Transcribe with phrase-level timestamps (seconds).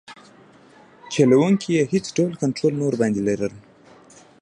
[1.13, 3.57] چلوونکي یې هیڅ ډول کنټرول نه ورباندې لري.